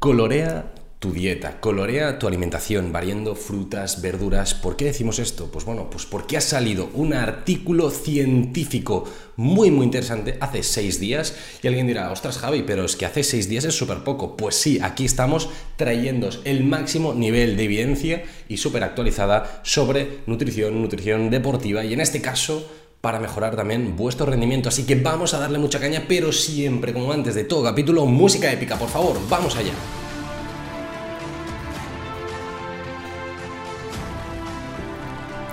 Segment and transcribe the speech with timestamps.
[0.00, 4.54] Colorea tu dieta, colorea tu alimentación, variando frutas, verduras.
[4.54, 5.50] ¿Por qué decimos esto?
[5.52, 9.04] Pues bueno, pues porque ha salido un artículo científico
[9.36, 13.22] muy muy interesante hace seis días y alguien dirá, ostras Javi, pero es que hace
[13.22, 14.38] seis días es súper poco.
[14.38, 20.80] Pues sí, aquí estamos trayendo el máximo nivel de evidencia y súper actualizada sobre nutrición,
[20.80, 22.66] nutrición deportiva y en este caso
[23.00, 24.68] para mejorar también vuestro rendimiento.
[24.68, 28.52] Así que vamos a darle mucha caña, pero siempre, como antes de todo capítulo, música
[28.52, 29.72] épica, por favor, vamos allá.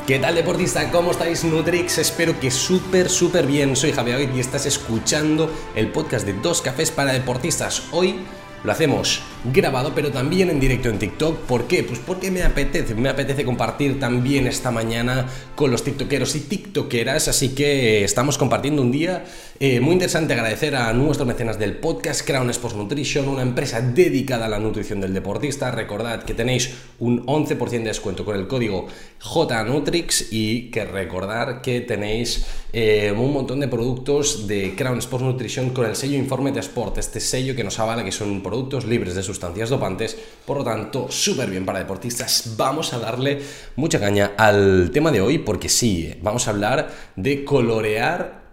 [0.08, 0.90] ¿Qué tal deportista?
[0.90, 1.98] ¿Cómo estáis Nutrix?
[1.98, 3.76] Espero que súper, súper bien.
[3.76, 7.84] Soy Javier y estás escuchando el podcast de Dos Cafés para Deportistas.
[7.92, 8.22] Hoy
[8.64, 9.22] lo hacemos
[9.54, 11.40] grabado, pero también en directo en TikTok.
[11.42, 11.84] ¿Por qué?
[11.84, 17.28] Pues porque me apetece, me apetece compartir también esta mañana con los tiktokeros y tiktokeras,
[17.28, 19.26] así que estamos compartiendo un día
[19.60, 20.34] eh, muy interesante.
[20.34, 25.02] Agradecer a nuestros mecenas del podcast Crown Sports Nutrition, una empresa dedicada a la nutrición
[25.02, 25.72] del deportista.
[25.72, 28.88] Recordad que tenéis un 11% de descuento con el código
[29.20, 35.70] JNutrix y que recordar que tenéis eh, un montón de productos de Crown Sports Nutrition
[35.72, 39.14] con el sello Informe de Sport, este sello que nos avala que son productos libres
[39.14, 42.54] de sustancias dopantes, por lo tanto, súper bien para deportistas.
[42.56, 43.42] Vamos a darle
[43.76, 48.44] mucha caña al tema de hoy porque sí, vamos a hablar de colorear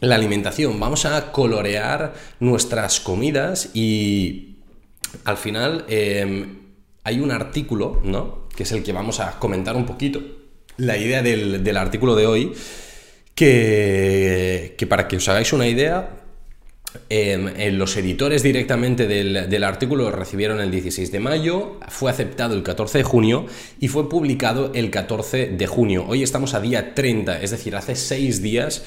[0.00, 4.56] la alimentación, vamos a colorear nuestras comidas y
[5.24, 6.58] al final em,
[7.04, 8.48] hay un artículo, ¿no?
[8.56, 10.20] Que es el que vamos a comentar un poquito.
[10.76, 12.52] La idea del, artículo de hoy,
[13.36, 16.19] que para que os hagáis una idea,
[17.08, 22.64] Em, los editores directamente del, artículo lo recibieron el 16 de mayo, fue aceptado el
[22.64, 23.46] 14 de junio
[23.78, 26.04] y fue publicado el 14 de junio.
[26.08, 28.84] Hoy estamos a día 30, es decir, hace seis días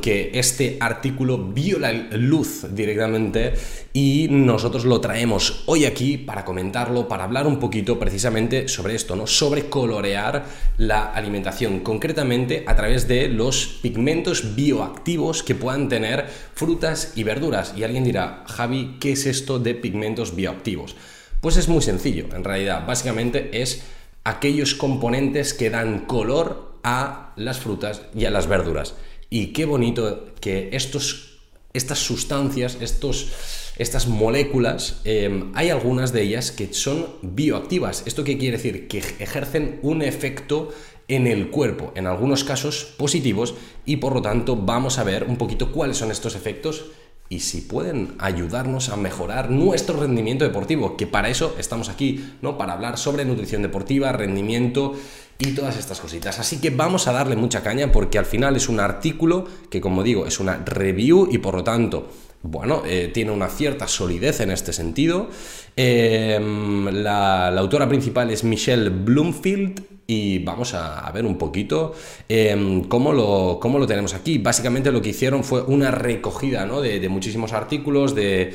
[0.00, 3.52] que este artículo vio la luz directamente
[3.92, 9.16] y nosotros lo traemos hoy aquí para comentarlo, para hablar un poquito precisamente sobre esto,
[9.16, 9.26] ¿no?
[9.26, 10.46] Sobre colorear
[10.78, 17.74] la alimentación, concretamente a través de los pigmentos bioactivos que puedan tener frutas y verduras.
[17.76, 20.96] Y alguien dirá, Javi, ¿qué es esto de pigmentos bioactivos?
[21.42, 23.84] Pues es muy sencillo, en realidad, básicamente es
[24.24, 28.94] aquellos componentes que dan color a las frutas y a las verduras.
[29.34, 31.40] Y qué bonito que estos,
[31.72, 33.32] estas sustancias, estos,
[33.78, 38.04] estas moléculas, em, hay algunas de ellas que son bioactivas.
[38.06, 38.86] ¿Esto qué quiere decir?
[38.86, 40.68] Que ejercen un efecto
[41.08, 45.36] en el cuerpo, en algunos casos positivos, y por lo tanto vamos a ver un
[45.36, 46.84] poquito cuáles son estos efectos
[47.28, 52.58] y si pueden ayudarnos a mejorar nuestro rendimiento deportivo, que para eso estamos aquí, ¿no?
[52.58, 54.94] Para hablar sobre nutrición deportiva, rendimiento
[55.38, 56.38] y todas estas cositas.
[56.38, 60.02] Así que vamos a darle mucha caña porque al final es un artículo que, como
[60.02, 62.08] digo, es una review y por lo tanto,
[62.44, 65.30] bueno, eh, tiene una cierta solidez en este sentido.
[65.76, 71.94] Em, la, autora principal es Michelle Bloomfield y vamos a, ver un poquito
[72.28, 74.36] em, cómo, lo, cómo, lo, tenemos aquí.
[74.36, 78.52] Básicamente lo que hicieron fue una recogida de, muchísimos artículos, de,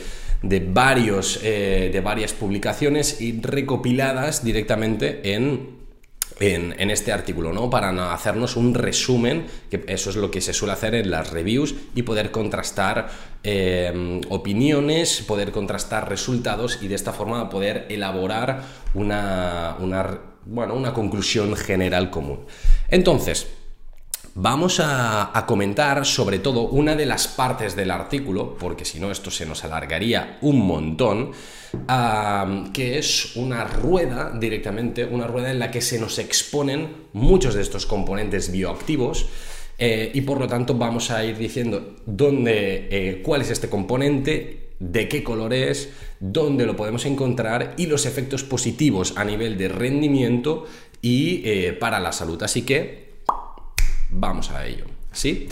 [0.71, 5.78] varios, eh, de varias publicaciones y recopiladas directamente en
[6.39, 7.69] en, este artículo, ¿no?
[7.69, 11.75] Para hacernos un resumen, que eso es lo que se suele hacer en las reviews,
[11.95, 13.09] y poder contrastar
[13.43, 18.63] eh, opiniones, poder contrastar resultados y de esta forma poder elaborar
[18.93, 19.75] una,
[20.45, 22.45] bueno, una conclusión general común.
[22.87, 23.47] Entonces,
[24.41, 29.29] Vamos a, comentar sobre todo una de las partes del artículo, porque si no esto
[29.31, 31.31] se nos alargaría un montón,
[32.71, 37.61] que es una rueda directamente, una rueda en la que se nos exponen muchos de
[37.61, 39.25] estos componentes bioactivos.
[39.77, 44.69] Eh, y por lo tanto vamos a ir diciendo dónde, eh, cuál es este componente,
[44.79, 45.89] de qué color es,
[46.21, 50.65] dónde lo podemos encontrar y los efectos positivos a nivel de rendimiento
[51.01, 52.41] y eh, para la salud.
[52.41, 53.08] Así que
[54.09, 55.47] Vamos a ello, ¿sí?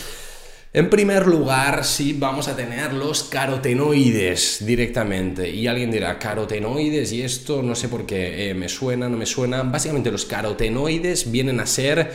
[0.73, 5.50] En primer lugar, sí, vamos a tener los carotenoides directamente.
[5.50, 9.25] Y alguien dirá, carotenoides y esto, no sé por qué, eh, me suena, no me
[9.25, 9.63] suena.
[9.63, 12.12] Básicamente los carotenoides vienen a ser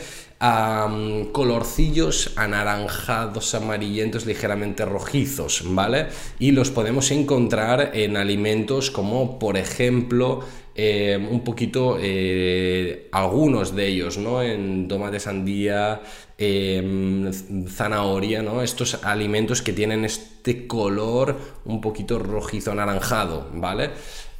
[1.31, 6.07] colorcillos anaranjados, amarillentos, ligeramente rojizos, ¿vale?
[6.37, 10.41] Y los podemos encontrar en alimentos como, por ejemplo,
[10.75, 14.41] eh, un poquito eh, algunos de ellos, ¿no?
[14.41, 16.01] En tomate, sandía,
[16.37, 17.31] em,
[17.67, 18.61] zanahoria, ¿no?
[18.61, 23.91] Estos alimentos que tienen este color un poquito rojizo anaranjado, ¿vale?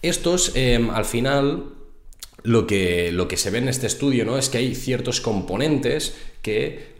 [0.01, 1.73] Estos em, al final
[2.43, 4.37] lo que, lo que se ve en este estudio ¿no?
[4.37, 6.93] es que hay ciertos componentes que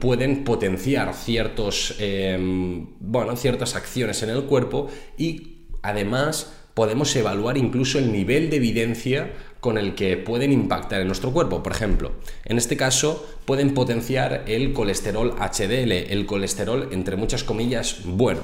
[0.00, 7.98] pueden potenciar ciertos, em, bueno, ciertas acciones en el cuerpo y además podemos evaluar incluso
[7.98, 11.60] el nivel de evidencia con el que pueden impactar en nuestro cuerpo.
[11.60, 12.12] Por ejemplo,
[12.44, 18.42] en este caso pueden potenciar el colesterol HDL, el colesterol entre muchas comillas bueno.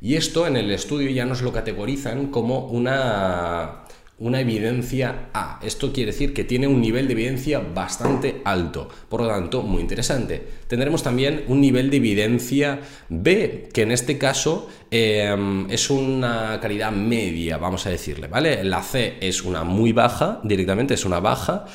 [0.00, 3.81] Y esto en el estudio ya nos lo categorizan como una
[4.18, 5.58] una evidencia A.
[5.62, 9.80] Esto quiere decir que tiene un nivel de evidencia bastante alto, por lo tanto, muy
[9.80, 10.46] interesante.
[10.68, 16.92] Tendremos también un nivel de evidencia B, que en este caso em, es una calidad
[16.92, 18.62] media, vamos a decirle, ¿vale?
[18.62, 21.66] La C es una muy baja, directamente es una baja,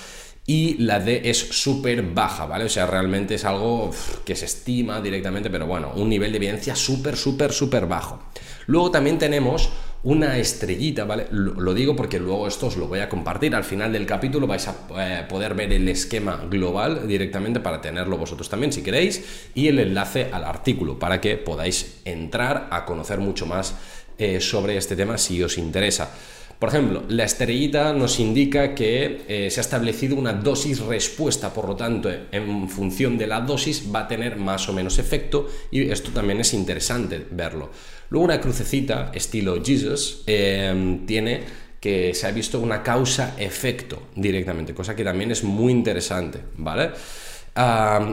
[0.50, 2.64] y la D es súper baja, ¿vale?
[2.64, 3.92] O sea, realmente es algo
[4.24, 8.20] que se estima directamente, pero bueno, un nivel de evidencia súper, súper, súper bajo.
[8.68, 9.70] Luego también tenemos
[10.04, 11.28] una estrellita, ¿vale?
[11.32, 13.56] Lo, digo porque luego esto os lo voy a compartir.
[13.56, 18.18] Al final del capítulo vais a eh, poder ver el esquema global directamente para tenerlo
[18.18, 23.20] vosotros también si queréis y el enlace al artículo para que podáis entrar a conocer
[23.20, 23.76] mucho más
[24.18, 26.12] eh, sobre este tema si os interesa.
[26.60, 31.68] Por ejemplo, la estrellita nos indica que eh, se ha establecido una dosis respuesta, por
[31.68, 35.92] lo tanto, en función de la dosis va a tener más o menos efecto y
[35.92, 37.70] esto también es interesante verlo.
[38.10, 41.44] Luego una crucecita estilo Jesus em, tiene
[41.80, 46.90] que se ha visto una causa-efecto directamente, cosa que también es muy interesante, ¿vale?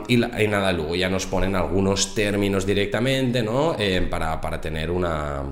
[0.08, 3.76] y, nada, luego ya nos ponen algunos términos directamente, ¿no?
[3.78, 5.42] Em, para, para tener una,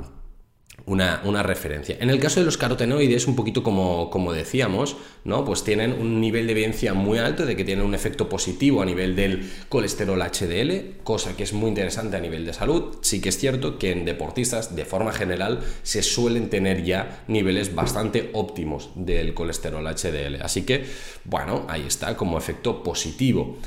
[0.86, 1.96] una, referencia.
[2.00, 5.44] En el caso de los carotenoides, un poquito como, como, decíamos, ¿no?
[5.44, 8.84] Pues tienen un nivel de evidencia muy alto de que tienen un efecto positivo a
[8.84, 12.96] nivel del colesterol HDL, cosa que es muy interesante a nivel de salud.
[13.02, 17.74] Sí que es cierto que en deportistas, de forma general, se suelen tener ya niveles
[17.74, 20.42] bastante óptimos del colesterol HDL.
[20.42, 20.84] Así que,
[21.24, 23.58] bueno, ahí está como efecto positivo.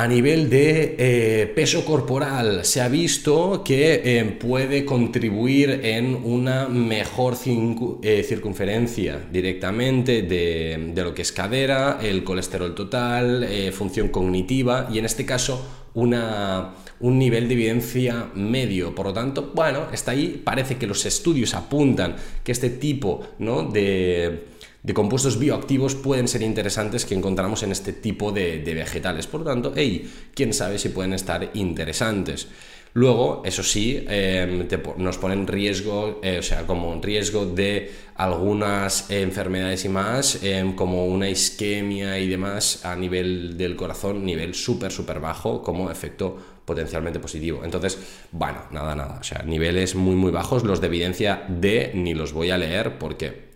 [0.00, 6.68] A nivel de eh, peso corporal, se ha visto que eh, puede contribuir en una
[6.68, 15.00] mejor eh, circunferencia directamente de, lo que es cadera, el colesterol total, función cognitiva y
[15.00, 18.94] en este caso una, un nivel de evidencia medio.
[18.94, 20.40] Por lo tanto, bueno, está ahí.
[20.44, 22.14] Parece que los estudios apuntan
[22.44, 23.64] que este tipo ¿no?
[23.64, 24.44] de
[24.82, 29.26] de compuestos bioactivos pueden ser interesantes que encontramos en este tipo de, vegetales.
[29.26, 32.48] Por lo tanto, hey, quién sabe si pueden estar interesantes.
[32.94, 34.66] Luego, eso sí, em,
[34.96, 40.74] nos ponen riesgo, eh, o sea, como un riesgo de algunas enfermedades y más, em,
[40.74, 46.38] como una isquemia y demás a nivel del corazón, nivel súper, súper bajo, como efecto
[46.64, 47.62] potencialmente positivo.
[47.62, 47.98] Entonces,
[48.32, 52.32] bueno, nada, nada, o sea, niveles muy, muy bajos, los de evidencia D ni los
[52.32, 53.47] voy a leer porque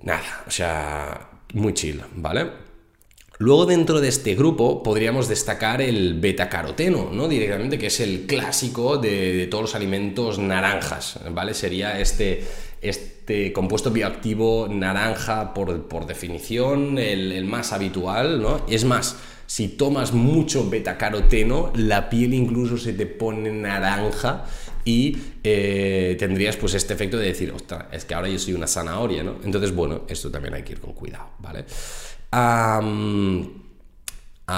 [0.00, 2.68] nada, o sea, muy chill, ¿vale?
[3.40, 7.28] Luego dentro de este grupo podríamos destacar el betacaroteno, ¿no?
[7.28, 11.54] Directamente, que es el clásico de, todos los alimentos naranjas, ¿vale?
[11.54, 12.42] Sería este,
[12.82, 18.66] este compuesto bioactivo naranja por, definición, el, el, más habitual, ¿no?
[18.68, 19.16] Es más,
[19.46, 24.46] si tomas mucho betacaroteno, la piel incluso se te pone naranja
[24.88, 25.14] y
[25.44, 29.22] eh, tendrías pues este efecto de decir, ostras, es que ahora yo soy una zanahoria,
[29.22, 29.36] ¿no?
[29.44, 31.66] Entonces, bueno, esto también hay que ir con cuidado, ¿vale?
[32.30, 32.80] a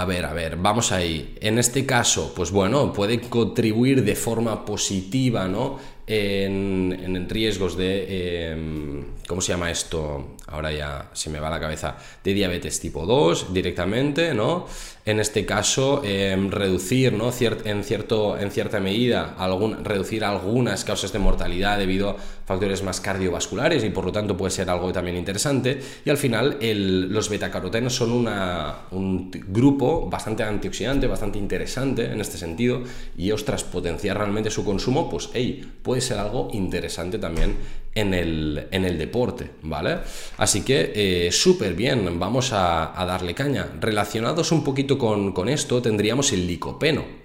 [0.05, 1.37] ver, a ver, vamos ahí.
[1.41, 5.79] En este caso, pues bueno, puede contribuir de forma positiva, ¿no?
[6.07, 10.35] En, riesgos de, em, ¿cómo se llama esto?
[10.49, 14.67] Ahora ya se me va la cabeza, de diabetes tipo 2 directamente, ¿no?
[15.05, 17.31] en este caso em, reducir ¿no?
[17.65, 22.17] en, cierto, en cierta medida algún, reducir algunas causas de mortalidad debido a
[22.47, 26.59] factores más cardiovasculares y por lo tanto puede ser algo también interesante y al final
[26.61, 32.83] los betacarotenos son un grupo bastante antioxidante, bastante interesante en este sentido
[33.17, 37.57] y ostras, potenciar realmente su consumo pues hey, puede ser algo interesante también
[37.95, 39.99] en el, en el deporte, ¿vale?
[40.37, 43.69] Así que eh, súper bien, vamos a, a darle caña.
[43.81, 47.20] Relacionados un poquito con, esto tendríamos el licopeno.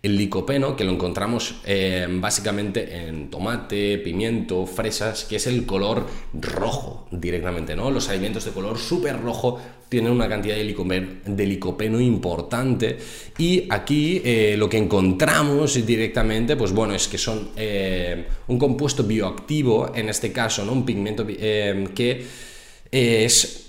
[0.00, 6.06] El licopeno, que lo encontramos eh, básicamente en tomate, pimiento, fresas, que es el color
[6.34, 7.90] rojo directamente, ¿no?
[7.90, 12.98] Los alimentos de color súper rojo tienen una cantidad de licopeno, importante
[13.38, 19.02] y aquí eh, lo que encontramos directamente, pues bueno, es que son eh, un compuesto
[19.02, 20.72] bioactivo, en este caso, ¿no?
[20.72, 22.24] Un pigmento que
[22.92, 23.67] es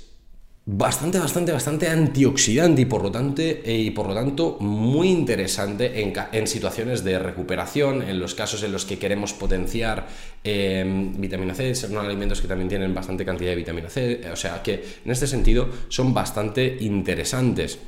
[0.72, 6.00] bastante, bastante, bastante antioxidante y por lo tanto, y por lo tanto muy interesante
[6.32, 10.08] en, situaciones de recuperación, en los casos en los que queremos potenciar
[10.44, 14.62] em, vitamina C, son alimentos que también tienen bastante cantidad de vitamina C, o sea
[14.62, 17.80] que en este sentido son bastante interesantes.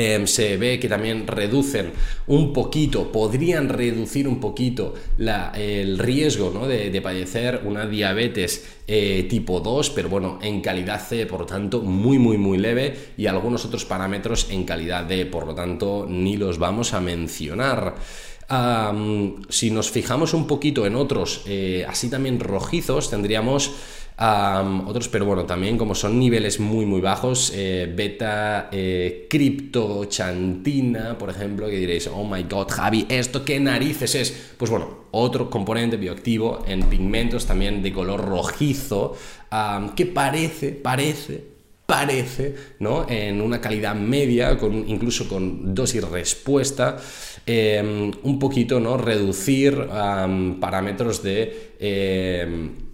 [0.00, 1.90] Em, se ve que también reducen
[2.28, 9.90] un poquito, podrían reducir un poquito el riesgo de, padecer una diabetes eh, tipo 2,
[9.90, 13.84] pero bueno, en calidad C, por lo tanto, muy, muy, muy leve, y algunos otros
[13.86, 17.96] parámetros en calidad D, por lo tanto, ni los vamos a mencionar.
[19.48, 23.72] si nos fijamos un poquito en otros, eh, así también rojizos, tendríamos
[24.20, 31.30] otros, pero bueno, también como son niveles muy muy bajos, eh, beta eh, criptochantina, por
[31.30, 34.54] ejemplo, que diréis, oh my god, Javi, ¿esto qué narices es?
[34.56, 39.16] Pues bueno, otro componente bioactivo en pigmentos también de color rojizo,
[39.94, 41.44] que parece, parece,
[41.86, 43.06] parece, ¿no?
[43.08, 46.96] En una calidad media, con, incluso con dosis respuesta,
[47.46, 48.96] em, un poquito, ¿no?
[48.96, 49.86] Reducir
[50.60, 52.87] parámetros de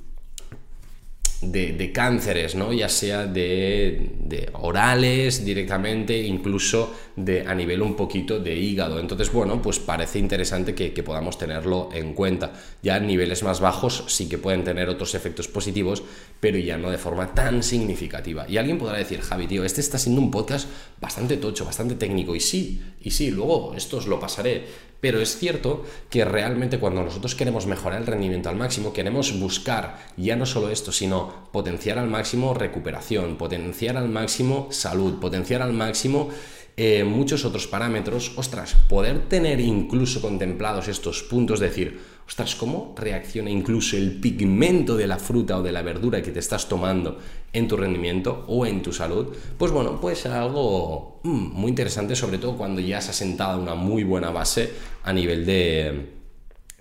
[1.52, 2.72] de, cánceres, ¿no?
[2.72, 8.98] ya sea de, orales directamente, incluso de, a nivel un poquito de hígado.
[8.98, 12.52] Entonces, bueno, pues parece interesante que, podamos tenerlo en cuenta.
[12.82, 16.02] Ya en niveles más bajos sí que pueden tener otros efectos positivos,
[16.40, 18.46] pero ya no de forma tan significativa.
[18.48, 20.68] Y alguien podrá decir, Javi, tío, este está siendo un podcast
[21.00, 22.34] bastante tocho, bastante técnico.
[22.34, 24.64] Y sí, y sí, luego esto os lo pasaré.
[25.04, 29.98] Pero es cierto que realmente cuando nosotros queremos mejorar el rendimiento al máximo, queremos buscar
[30.16, 35.74] ya no solo esto, sino potenciar al máximo recuperación, potenciar al máximo salud, potenciar al
[35.74, 36.30] máximo
[36.78, 43.50] eh, muchos otros parámetros, ostras, poder tener incluso contemplados estos puntos, decir, ostras, ¿cómo reacciona
[43.50, 47.18] incluso el pigmento de la fruta o de la verdura que te estás tomando
[47.52, 49.34] en tu rendimiento o en tu salud?
[49.58, 53.60] Pues bueno, puede ser algo mm, muy interesante, sobre todo cuando ya se ha sentado
[53.60, 54.72] una muy buena base
[55.04, 56.14] a nivel de,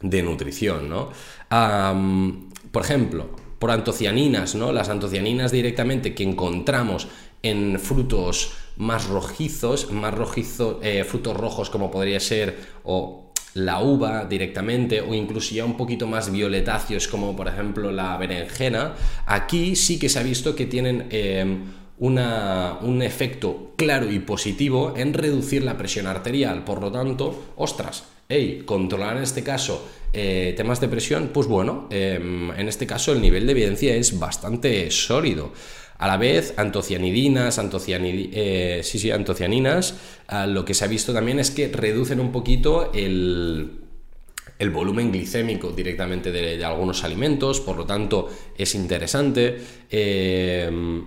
[0.02, 1.12] de nutrición, ¿no?
[2.72, 4.72] por ejemplo, por antocianinas, ¿no?
[4.72, 7.08] Las antocianinas directamente que encontramos
[7.44, 13.23] en frutos más rojizos, más rojizos, eh, frutos rojos como podría ser o
[13.54, 18.96] la uva directamente o incluso ya un poquito más violetáceos como por ejemplo la berenjena,
[19.26, 21.58] aquí sí que se ha visto que tienen eh,
[22.00, 26.64] un efecto claro y positivo en reducir la presión arterial.
[26.66, 31.88] Por lo tanto, ostras, hey, controlar en este caso eh, temas de presión, pues bueno,
[31.90, 35.54] em, en este caso el nivel de evidencia es bastante sólido.
[35.98, 39.96] A la vez, antocianidinas, eh, sí, sí, antocianinas,
[40.28, 43.80] ah, lo que se ha visto también es que reducen un poquito el,
[44.72, 49.58] volumen glicémico directamente de, algunos alimentos, por lo tanto es interesante.
[49.90, 51.04] Em,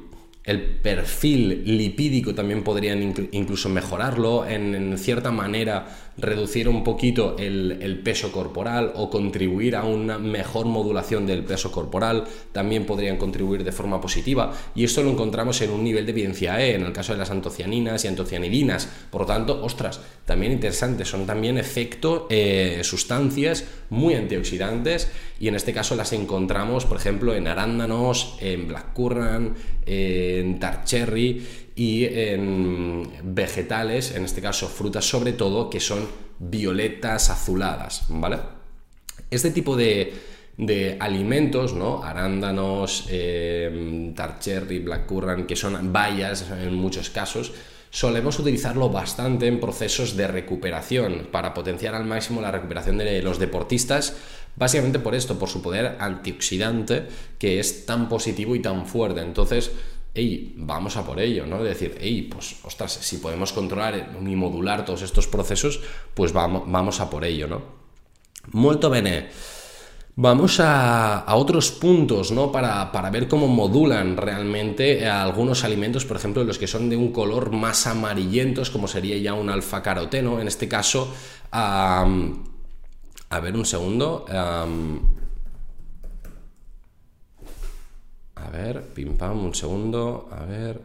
[0.47, 8.31] el perfil lipídico también podrían incluso mejorarlo, en, cierta manera reducir un poquito el, peso
[8.31, 14.01] corporal o contribuir a una mejor modulación del peso corporal, también podrían contribuir de forma
[14.01, 14.53] positiva.
[14.75, 17.31] Y esto lo encontramos en un nivel de evidencia E, en el caso de las
[17.31, 24.15] antocianinas y antocianidinas, por lo tanto, ostras, también interesantes, son también efecto eh, sustancias muy
[24.15, 30.85] antioxidantes y en este caso las encontramos, por ejemplo, en arándanos, en blackcurrant, en tart
[30.85, 38.39] cherry y en vegetales, en este caso frutas sobre todo, que son violetas azuladas, ¿vale?
[39.31, 40.15] Este tipo de,
[40.99, 42.03] alimentos, ¿no?
[42.03, 47.53] Arándanos, eh, tart cherry, blackcurrant, que son bayas en muchos casos,
[47.91, 53.39] solemos utilizarlo bastante en procesos de recuperación para potenciar al máximo la recuperación de los
[53.39, 54.17] deportistas,
[54.57, 57.07] básicamente por esto, por su poder antioxidante
[57.39, 59.21] que es tan positivo y tan fuerte.
[59.21, 59.73] Entonces,
[60.17, 61.63] hey, vamos a por ello, ¿no?
[61.63, 65.81] decir, hey, pues, ostras, si podemos controlar y modular todos estos procesos,
[66.15, 67.63] pues vamos, vamos a por ello, ¿no?
[68.53, 69.29] Molto bene.
[70.19, 72.51] Vamos a, otros puntos, ¿no?
[72.51, 77.53] Para, ver cómo modulan realmente algunos alimentos, por ejemplo, los que son de un color
[77.53, 80.41] más amarillentos, como sería ya un alfa caroteno.
[80.41, 81.15] En este caso,
[81.53, 82.07] a
[83.43, 84.25] ver un segundo.
[88.37, 90.29] A ver, pim pam, un segundo.
[90.31, 90.81] A ver.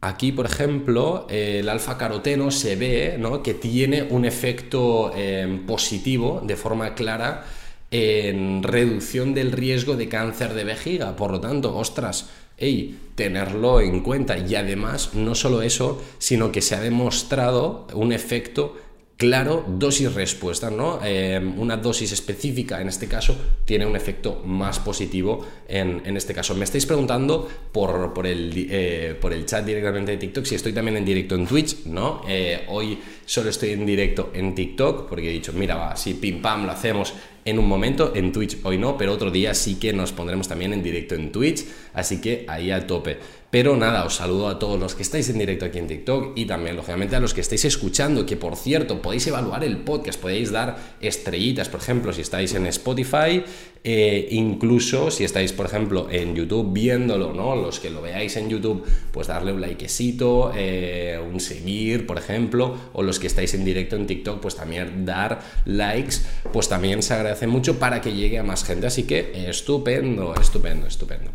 [0.00, 3.42] Aquí, por ejemplo, el alfa caroteno se ve ¿no?
[3.42, 7.44] que tiene un efecto eh, positivo de forma clara
[7.90, 11.16] en reducción del riesgo de cáncer de vejiga.
[11.16, 12.28] Por lo tanto, ostras,
[12.58, 14.36] hey, tenerlo en cuenta.
[14.36, 18.76] Y además, no solo eso, sino que se ha demostrado un efecto
[19.16, 21.00] claro, dosis-respuesta, ¿no?
[21.04, 26.54] Eh, una dosis específica, en este caso, tiene un efecto más positivo en, este caso.
[26.54, 30.72] Me estáis preguntando por, por, el, eh, por el chat directamente de TikTok si estoy
[30.72, 32.22] también en directo en Twitch, ¿no?
[32.28, 36.42] Eh, hoy solo estoy en directo en TikTok porque he dicho, mira, va, si pim
[36.42, 38.58] pam lo hacemos en un momento en Twitch.
[38.62, 42.20] Hoy no, pero otro día sí que nos pondremos también en directo en Twitch, así
[42.20, 43.18] que ahí al tope.
[43.50, 46.44] Pero nada, os saludo a todos los que estáis en directo aquí en TikTok y
[46.44, 50.50] también, lógicamente, a los que estáis escuchando, que por cierto, podéis evaluar el podcast, podéis
[50.50, 53.44] dar estrellitas, por ejemplo, si estáis en Spotify,
[53.84, 57.54] eh, incluso si estáis, por ejemplo, en YouTube viéndolo, ¿no?
[57.54, 58.82] Los que lo veáis en YouTube,
[59.12, 63.94] pues darle un likecito, eh, un seguir, por ejemplo, o los que estáis en directo
[63.94, 66.16] en TikTok, pues también dar likes,
[66.52, 68.86] pues también se agradece mucho para que llegue a más gente.
[68.86, 71.30] Así que estupendo, estupendo, estupendo.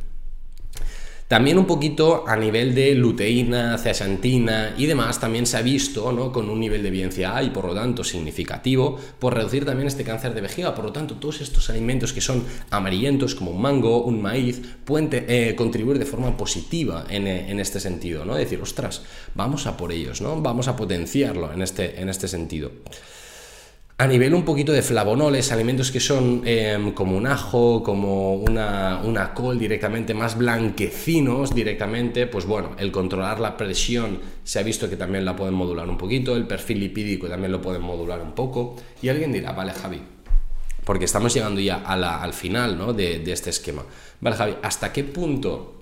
[1.29, 6.32] También un poquito a nivel de luteína, ceaxantina y demás, también se ha visto ¿no?
[6.32, 10.34] con un nivel de evidencia y por lo tanto significativo por reducir también este cáncer
[10.34, 10.74] de vejiga.
[10.74, 15.10] Por lo tanto, todos estos alimentos que son amarillentos como un mango, un maíz, pueden
[15.12, 18.34] eh, contribuir de forma positiva en, eh, en, este sentido, ¿no?
[18.34, 19.03] Decir, ostras,
[19.36, 20.41] vamos a por ellos, ¿no?
[20.41, 22.72] Vamos a potenciarlo en este, en este sentido.
[24.00, 29.01] A nivel un poquito de flavonoles, alimentos que son em, como un ajo, como una,
[29.03, 34.89] una, col directamente, más blanquecinos directamente, pues bueno, el controlar la presión se ha visto
[34.89, 38.32] que también la pueden modular un poquito, el perfil lipídico también lo pueden modular un
[38.32, 38.77] poco.
[39.01, 40.01] Y alguien dirá, vale Javi,
[40.86, 42.94] porque estamos llegando ya al final ¿no?
[42.94, 43.84] de, de este esquema.
[44.22, 45.79] Vale Javi, ¿hasta qué punto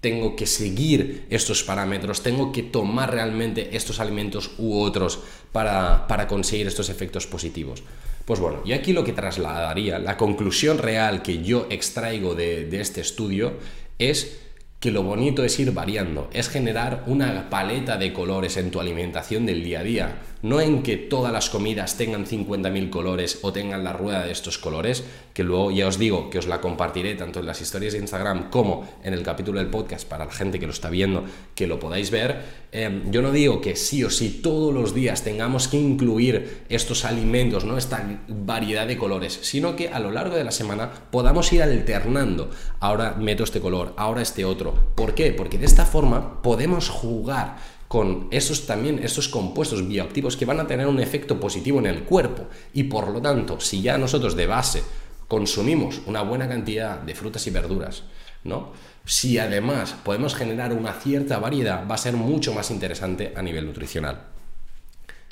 [0.00, 5.20] tengo que seguir estos parámetros, tengo que tomar realmente estos alimentos u otros
[5.52, 7.82] para, conseguir estos efectos positivos.
[8.24, 12.80] Pues bueno, y aquí lo que trasladaría, la conclusión real que yo extraigo de, de
[12.80, 13.54] este estudio
[13.98, 14.38] es
[14.78, 19.44] que lo bonito es ir variando, es generar una paleta de colores en tu alimentación
[19.44, 23.84] del día a día no en que todas las comidas tengan 50.000 colores o tengan
[23.84, 25.04] la rueda de estos colores,
[25.34, 28.50] que luego ya os digo que os la compartiré tanto en las historias de Instagram
[28.50, 31.78] como en el capítulo del podcast para la gente que lo está viendo, que lo
[31.78, 32.60] podáis ver.
[32.72, 37.04] Em, yo no digo que sí o sí todos los días tengamos que incluir estos
[37.04, 37.76] alimentos, ¿no?
[37.76, 42.50] esta variedad de colores, sino que a lo largo de la semana podamos ir alternando.
[42.78, 44.74] Ahora meto este color, ahora este otro.
[44.94, 45.32] ¿Por qué?
[45.32, 50.66] Porque de esta forma podemos jugar con esos también, esos compuestos bioactivos que van a
[50.68, 52.46] tener un efecto positivo en el cuerpo.
[52.72, 54.84] Y por lo tanto, si ya nosotros de base
[55.26, 58.04] consumimos una buena cantidad de frutas y verduras,
[58.44, 58.70] ¿no?
[59.04, 63.66] Si además podemos generar una cierta variedad, va a ser mucho más interesante a nivel
[63.66, 64.20] nutricional.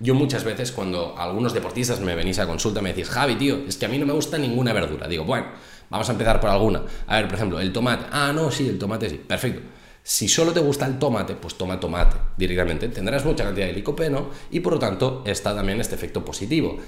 [0.01, 3.77] Yo muchas veces cuando algunos deportistas me venís a consulta me decís, Javi, tío, es
[3.77, 5.07] que a mí no me gusta ninguna verdura.
[5.07, 5.47] Digo, bueno,
[5.91, 6.83] vamos a empezar por alguna.
[7.07, 8.07] A ver, por ejemplo, el tomate.
[8.11, 9.21] Ah, no, sí, el tomate sí.
[9.25, 9.78] Perfecto.
[10.03, 12.89] Si solo te gusta el tomate, pues toma tomate directamente.
[12.89, 16.79] Tendrás mucha cantidad de licopeno y por lo tanto está también este efecto positivo.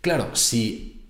[0.00, 1.00] Claro, si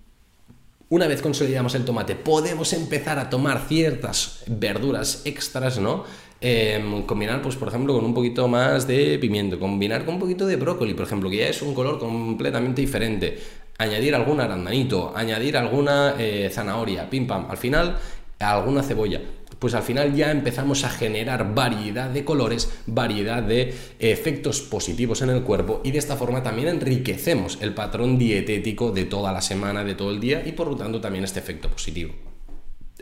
[0.88, 6.04] una vez consolidamos el tomate podemos empezar a tomar ciertas verduras extras, ¿no?
[6.40, 10.46] Em, combinar, pues por ejemplo, con un poquito más de pimiento, combinar con un poquito
[10.46, 13.38] de brócoli, por ejemplo, que ya es un color completamente diferente,
[13.78, 17.96] añadir algún arandanito, añadir alguna eh, zanahoria, pim pam, al final
[18.38, 19.20] alguna cebolla
[19.60, 25.30] pues al final ya empezamos a generar variedad de colores, variedad de efectos positivos en
[25.30, 29.84] el cuerpo y de esta forma también enriquecemos el patrón dietético de toda la semana,
[29.84, 32.14] de todo el día y por lo tanto también este efecto positivo.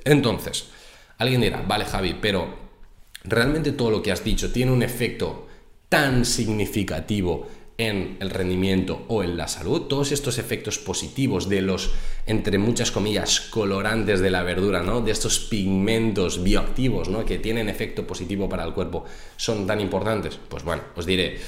[0.04, 0.68] Entonces,
[1.16, 2.56] alguien dirá, vale Javi, pero
[3.22, 5.46] realmente todo lo que has dicho tiene un efecto
[5.88, 7.46] tan significativo
[7.78, 11.92] en el rendimiento o en la salud, todos estos efectos positivos de los,
[12.26, 15.00] entre muchas comillas, colorantes de la verdura, ¿no?
[15.00, 17.24] de estos pigmentos bioactivos ¿no?
[17.24, 19.04] que tienen efecto positivo para el cuerpo,
[19.36, 20.40] son tan importantes?
[20.48, 21.38] Pues bueno, os diré,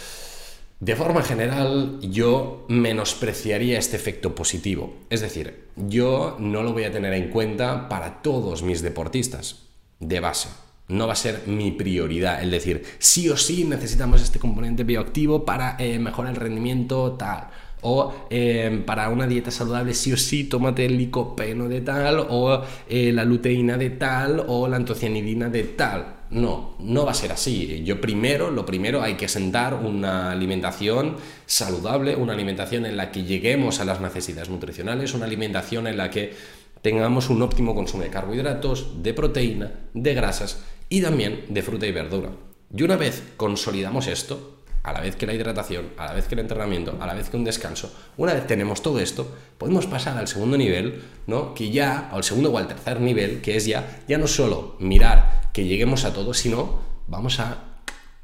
[0.79, 6.93] de forma general yo menospreciaría este efecto positivo, es decir, yo no lo voy a
[6.93, 9.67] tener en cuenta para todos mis deportistas
[9.99, 10.49] de base
[10.91, 12.43] no va a ser mi prioridad.
[12.43, 17.49] El decir, sí o sí necesitamos este componente bioactivo para eh, mejorar el rendimiento tal.
[17.83, 22.63] O eh, para una dieta saludable, sí o sí, tómate el licopeno de tal, o
[22.89, 26.17] eh, la luteína de tal, o la antocianidina de tal.
[26.31, 27.83] No, no va a ser así.
[27.83, 33.25] Yo primero, lo primero, hay que sentar una alimentación saludable, una alimentación en la que
[33.25, 36.35] lleguemos a las necesidades nutricionales, una alimentación en la que
[36.83, 41.93] tengamos un óptimo consumo de carbohidratos, de proteína, de grasas y también de fruta y
[41.93, 42.33] verdura.
[42.77, 46.35] Y una vez consolidamos esto, a la vez que la hidratación, a la vez que
[46.35, 50.19] el entrenamiento, a la vez que un descanso, una vez tenemos todo esto, podemos pasar
[50.19, 51.55] al segundo nivel, ¿no?
[51.55, 55.51] Que ya, al segundo o al tercer nivel, que es ya, ya no solo mirar
[55.53, 57.70] que lleguemos a todo, sino vamos a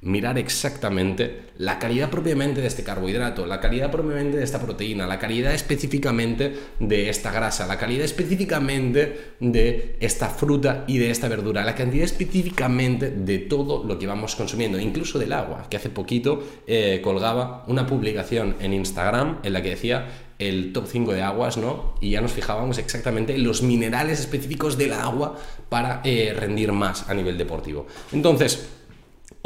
[0.03, 5.19] mirar exactamente la calidad propiamente de este carbohidrato, la calidad propiamente de esta proteína, la
[5.19, 11.65] calidad específicamente de esta grasa, la calidad específicamente de esta fruta y de esta verdura,
[11.65, 16.47] la cantidad específicamente de todo lo que vamos consumiendo, incluso del agua, que hace poquito
[16.67, 21.57] eh, colgaba una publicación en Instagram en la que decía el top 5 de aguas,
[21.57, 21.95] ¿no?
[22.01, 25.39] Y ya nos fijábamos exactamente en los minerales específicos del agua
[25.71, 27.87] para eh, rendir más a nivel deportivo.
[28.13, 28.69] Entonces,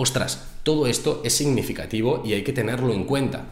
[0.01, 3.47] ostras, todo esto es significativo y hay que tenerlo en cuenta.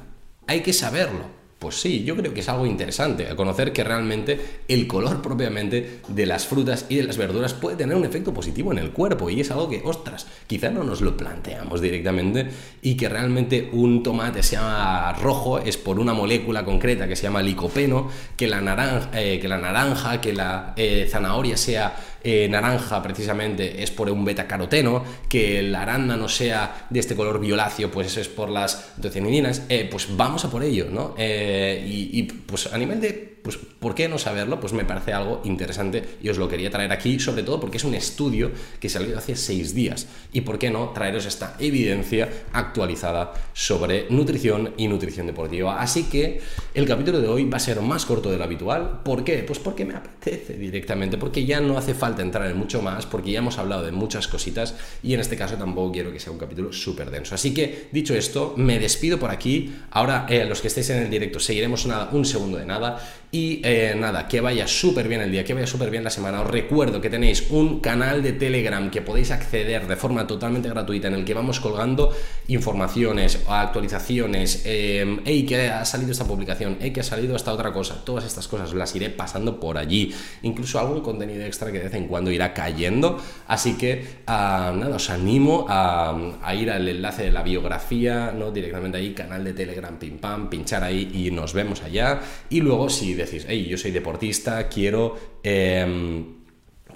[0.47, 1.39] Hay que saberlo.
[1.59, 6.01] Pues sí, yo creo que es algo interesante, al conocer que realmente el color propiamente
[6.07, 9.29] de las frutas y de las verduras puede tener un efecto positivo en el cuerpo
[9.29, 12.49] y es algo que, ostras, quizá no nos lo planteamos directamente
[12.81, 17.43] y que realmente un tomate sea rojo es por una molécula concreta que se llama
[17.43, 23.02] licopeno, que la naranja, eh, que, la, naranja que la eh, zanahoria sea eh, naranja
[23.02, 28.20] precisamente es por un beta-caroteno, que el arándano sea de este color violáceo, pues eso
[28.20, 31.14] es por las antocianidinas, pues vamos a por ello, ¿no?
[31.18, 34.61] y, y, pues a nivel de pues ¿por qué no saberlo?
[34.61, 37.85] Pues me parece algo interesante y os lo quería traer aquí, sobre todo porque es
[37.85, 40.07] un estudio que salió hace seis días.
[40.33, 45.81] Y por qué no traeros esta evidencia actualizada sobre nutrición y nutrición deportiva.
[45.81, 46.40] Así que
[46.74, 49.01] el capítulo de hoy va a ser más corto de lo habitual.
[49.05, 49.42] ¿Por qué?
[49.44, 53.33] Pues porque me apetece directamente, porque ya no hace falta entrar en mucho más, porque
[53.33, 56.38] ya hemos hablado de muchas cositas y en este caso tampoco quiero que sea un
[56.38, 57.35] capítulo súper denso.
[57.35, 59.74] Así que, dicho esto, me despido por aquí.
[59.90, 62.98] Ahora, eh, los que estéis en el directo, seguiremos un segundo de nada
[63.31, 66.41] y eh, nada, que vaya súper bien el día, que vaya súper bien la semana.
[66.41, 71.09] Os recuerdo que tenéis un canal de Telegram que podéis acceder de forma totalmente gratuita
[71.09, 72.11] en el que vamos colgando
[72.47, 77.71] informaciones, actualizaciones, eh, hey, que ha salido esta publicación, hey, que ha salido esta otra
[77.71, 78.03] cosa.
[78.03, 80.14] Todas estas cosas las iré pasando por allí.
[80.43, 83.21] Incluso algún contenido extra que de vez en cuando irá cayendo.
[83.47, 88.51] Así que ah, nada, os animo a, a, ir al enlace de la biografía, ¿no?
[88.51, 92.21] Directamente ahí, canal de Telegram, pim pam, pinchar ahí y nos vemos allá.
[92.49, 96.38] Y luego si decís, hey, yo soy deportista, quiero em,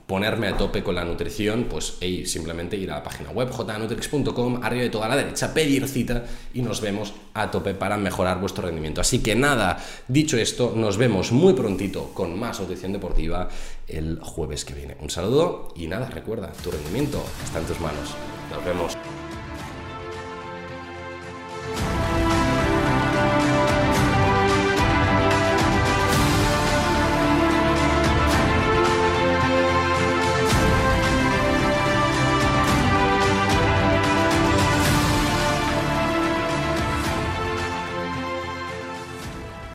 [0.06, 4.62] ponerme a tope con la nutrición, pues hey, simplemente ir a la página web jnutrix.com,
[4.62, 8.66] arriba de toda la derecha, pedir cita y nos vemos a tope para mejorar vuestro
[8.66, 9.00] rendimiento.
[9.00, 13.48] Así que nada, dicho esto, nos vemos muy prontito con más nutrición deportiva
[13.88, 14.96] el jueves que viene.
[15.00, 18.14] Un saludo y nada, recuerda, tu rendimiento está en tus manos.
[18.50, 18.96] Nos vemos.